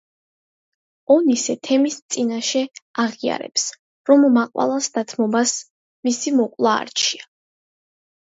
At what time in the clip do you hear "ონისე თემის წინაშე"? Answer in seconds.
1.15-2.61